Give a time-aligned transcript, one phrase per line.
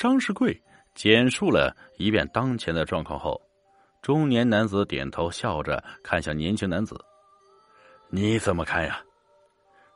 [0.00, 0.58] 张世贵
[0.94, 3.38] 简述了一遍当前的状况后，
[4.00, 6.98] 中年男子点头笑着看向年轻男子
[8.08, 8.98] ：“你怎么看呀？”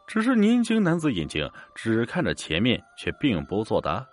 [0.06, 4.06] 只是年轻男子眼睛只看着前面，却并不作答。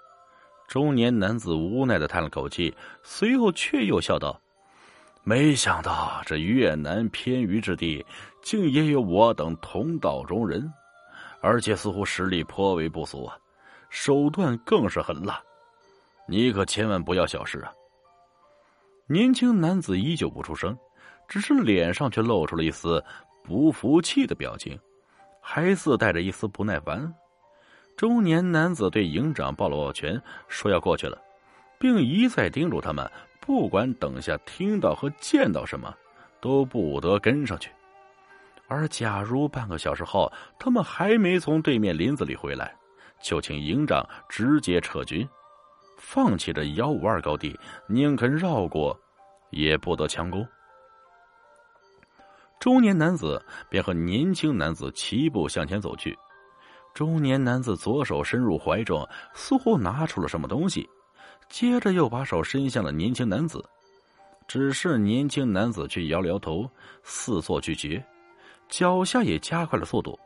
[0.66, 2.74] 中年男子无奈的叹了口气，
[3.04, 4.40] 随后却又笑道
[5.26, 8.06] ：“没想到这越南偏隅之地，
[8.42, 10.72] 竟也有我等同道中人，
[11.42, 13.38] 而且似乎实力颇为不俗啊，
[13.90, 15.44] 手段更是狠辣。
[16.32, 17.74] 你可千万不要小视啊！”
[19.06, 20.78] 年轻男子依旧不出声，
[21.28, 23.04] 只是脸上却露出了一丝
[23.44, 24.80] 不服气的表情。
[25.42, 27.14] 还似带着一丝不耐烦，
[27.98, 31.20] 中年男子对营长抱了抱拳，说要过去了，
[31.80, 35.94] 并一再叮嘱他们，不管等下听到和见到什么，
[36.40, 37.72] 都不得跟上去。
[38.68, 42.74] 而假如半个小时后他们还没从对面林子里回来，
[43.20, 45.28] 就请营长直接撤军，
[46.02, 47.58] 放弃这幺五二高地，
[47.88, 49.00] 宁肯绕过，
[49.52, 50.46] 也不得强攻。
[52.60, 56.18] 中年男子便和年轻男子齐步向前走去。
[56.94, 60.90] 中年男子左手伸入怀中，似乎拿出了什么东西，
[61.48, 63.64] 接着又把手伸向了年轻男子。
[64.48, 66.70] 只是年轻男子却摇了摇头，
[67.04, 68.04] 似作拒绝，
[68.68, 70.20] 脚下也加快了速度。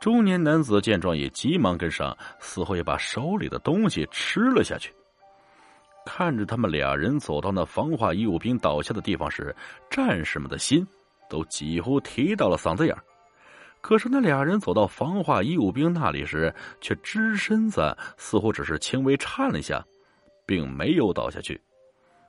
[0.00, 4.92] 中年男子见状也急忙跟上，似乎也把手里的东西吃了下去。
[6.04, 9.54] 看着他们俩人走到那防化义务兵倒下的地方时，
[9.90, 10.86] 战士们的心。
[11.26, 12.94] 都几乎提到了嗓子眼
[13.80, 19.84] 可是那俩人走到防化义务兵那里时，却只身子似乎只是轻微颤了一下，
[20.46, 21.60] 并没有倒下去。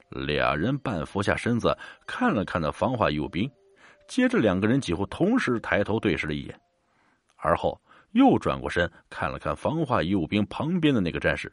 [0.09, 3.51] 俩人半伏下身子看了看那防化义务兵，
[4.07, 6.59] 接着两个人几乎同时抬头对视了一眼，
[7.45, 7.79] 而后
[8.11, 11.51] 又转过身看了看防化医务兵旁边的那个战士，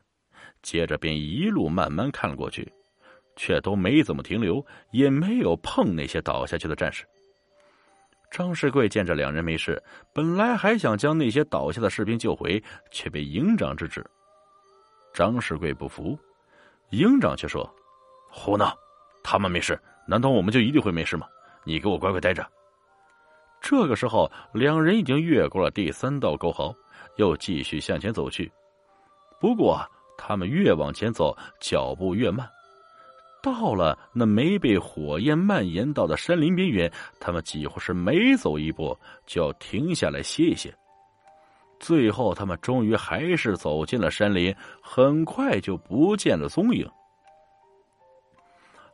[0.63, 2.67] 接着便一路慢慢看了过去，
[3.37, 7.05] 却都没怎么停留，也没有碰那些倒下去的战士。
[8.31, 9.83] 张世贵见这两人没事，
[10.15, 14.03] 本来还想将那些倒下的士兵救回，却被营长制止。
[15.13, 16.19] 张世贵不服，
[16.91, 17.71] 营长却说
[18.33, 18.75] ：“胡闹！
[19.23, 19.79] 他们没事，
[20.09, 21.27] 难道我们就一定会没事吗？
[21.65, 22.43] 你给我乖乖待着。”
[23.63, 26.75] 这个时候，两人已经越过了第三道沟壕，
[27.17, 28.51] 又继续向前走去。
[29.41, 29.81] 不过，
[30.19, 32.49] 他们越往前走，脚步越慢。
[33.43, 38.97] 到了那没被火焰蔓延到的山林边缘，他们几乎是每走一步
[39.27, 40.73] 就要停下来歇一歇。
[41.81, 46.89] 最后，他们终于还是走进了山林，很快就不见了踪影。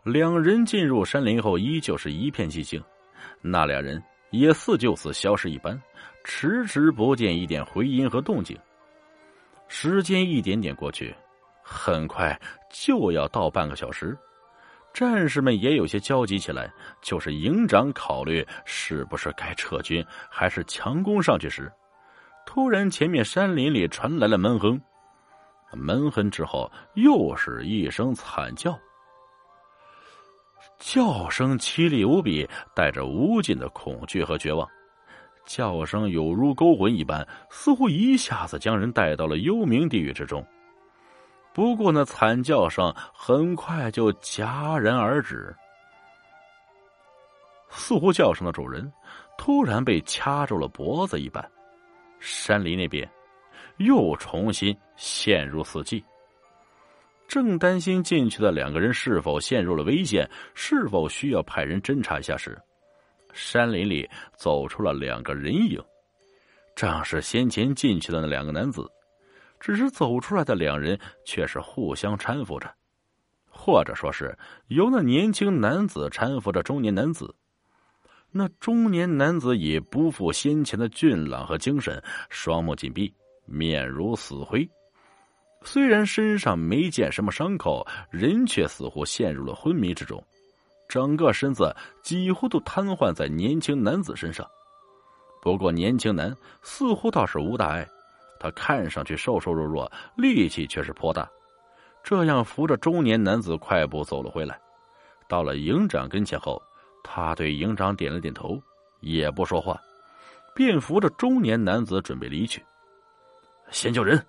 [0.03, 2.83] 两人进入山林后，依旧是一片寂静，
[3.43, 5.81] 那俩人也似就此消失一般，
[6.25, 8.57] 迟迟不见一点回音和动静。
[9.69, 11.15] 时间一点点过去，
[11.63, 12.39] 很快
[12.71, 14.17] 就要到半个小时。
[14.95, 16.73] 战士们也有些焦急起来，
[17.03, 21.71] 就是营长考虑是不是该撤军，还是强攻上去时，
[22.47, 24.81] 突然前面山林里传来了闷哼，
[25.75, 28.77] 闷哼之后又是一声惨叫，
[30.79, 34.69] 叫声凄厉无比，带着无尽的恐惧和绝望，
[35.45, 40.45] 叫声有如勾魂一般，似乎一下子将人带到了幽冥地狱之中。
[41.53, 45.55] 不过，那惨叫声很快就戛然而止，
[47.69, 48.91] 似乎叫声的主人
[49.37, 51.45] 突然被掐住了脖子一般。
[52.21, 53.09] 山林那边
[53.79, 56.03] 又重新陷入死寂。
[57.29, 62.59] 正担心进去的两个人是否陷入了危险，是否需要派人侦查一下时，
[63.35, 65.79] 山林里走出了两个人影，
[66.75, 68.91] 正是先前进去的那两个男子。
[69.61, 72.73] 只是走出来的两人却是互相搀扶着，
[73.51, 77.35] 或者说是由那年轻男子搀扶着中年男子。
[78.31, 82.01] 那中年男子已不复先前的俊朗和精神，
[82.31, 83.13] 双目紧闭，
[83.47, 84.69] 面如死灰。
[85.65, 90.23] 虽然身上没见什么伤口，人却似乎陷入了昏迷之中，
[90.89, 94.47] 整个身子几乎都瘫痪在年轻男子身上。
[95.43, 97.87] 不过年轻男似乎倒是无大碍。
[98.41, 101.29] 他看上去瘦瘦弱弱，力气却是颇大。
[102.05, 104.59] 这样扶着中年男子快步走了回来，
[105.29, 106.63] 到了营长跟前后，
[107.03, 108.63] 他对营长点了点头，
[109.01, 109.79] 也不说话，
[110.55, 112.65] 便扶着中年男子准备离去。
[113.71, 114.25] 先救人！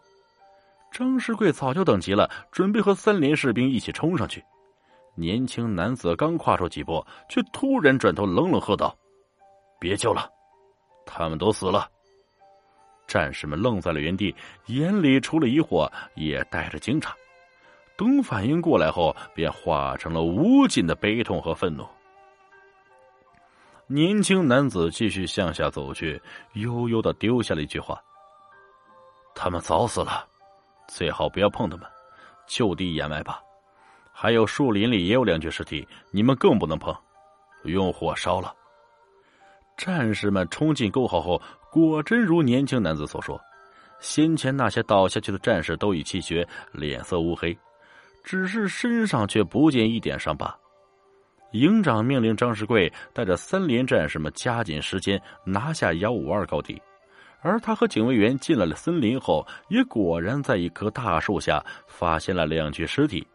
[0.91, 4.43] 张世贵早就等急了，准备和三连士兵一起冲上去。
[5.15, 8.95] 年轻男子刚跨出几步，却突然转头冷冷喝道
[9.79, 10.29] ：“别救了，
[11.05, 11.89] 他们都死了。”
[13.07, 14.33] 战士们愣在了原地，
[14.67, 17.11] 眼里除了疑惑，也带着惊诧。
[17.97, 21.85] 等反应过来后，便化成了无尽的悲痛和愤怒。
[23.87, 26.21] 年轻男子继续向下走去，
[26.53, 27.99] 悠悠的丢下了一句话
[29.33, 30.27] ：“他们早死了，
[30.89, 31.87] 最好不要碰他们，
[32.47, 33.39] 就地掩埋吧。
[34.11, 36.93] 还有树林里也有两具尸体，你们更不能碰，
[37.63, 38.53] 用火烧了。”
[39.77, 41.41] 战士们冲进沟壕后，
[41.71, 43.39] 果真如年轻男子所说，
[44.01, 47.57] 先前那些倒下去的战士都已气绝，脸色乌黑，
[48.23, 50.53] 只是身上却不见一点伤疤。
[51.53, 56.79] 营长命令张世贵带着三连战士们加紧时间拿下幺五二高地，
[57.41, 63.25] 而他和警卫员进来了森林后，也果然在一棵大树下发现了两具尸体。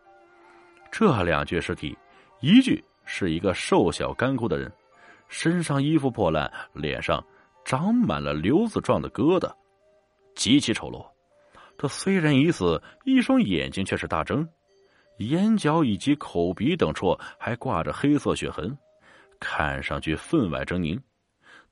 [0.92, 1.96] 这两具尸体，
[2.40, 4.70] 一具是一个瘦小干枯的人，
[5.28, 7.24] 身上衣服破烂，脸上
[7.64, 9.52] 长满了瘤子状的疙瘩，
[10.34, 11.04] 极其丑陋。
[11.76, 14.46] 他虽然已死，一双眼睛却是大睁。
[15.18, 18.76] 眼角以及口鼻等处还挂着黑色血痕，
[19.40, 21.00] 看上去分外狰狞。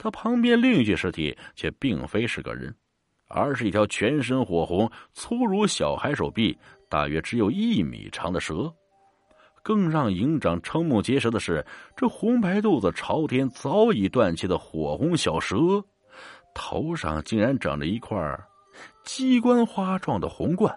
[0.03, 2.75] 他旁边另一具尸体却并非是个人，
[3.29, 6.59] 而是一条全身火红、粗如小孩手臂、
[6.89, 8.69] 大约只有一米长的蛇。
[9.63, 11.65] 更让营长瞠目结舌的是，
[11.95, 15.57] 这红白肚子朝天、早已断气的火红小蛇，
[16.53, 18.19] 头上竟然长着一块
[19.05, 20.77] 鸡冠花状的红冠，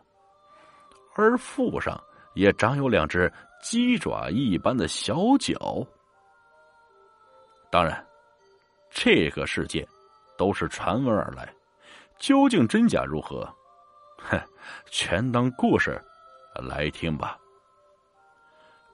[1.16, 2.00] 而腹上。
[2.36, 3.32] 也长有两只
[3.64, 5.88] 鸡爪一般的小脚。
[7.72, 8.06] 当然，
[8.98, 9.86] 这个世界
[10.38, 11.54] 都是传闻而来，
[12.18, 13.46] 究竟真假如何，
[14.18, 14.42] 哼，
[14.90, 16.02] 全当故事
[16.56, 17.38] 来听吧。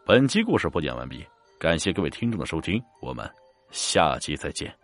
[0.04, 1.24] 本期故事播讲完毕，
[1.60, 3.32] 感谢各位听众的收听，我们
[3.70, 4.76] 下期再见。